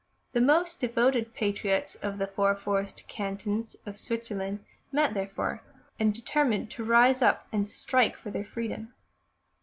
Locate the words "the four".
2.17-2.55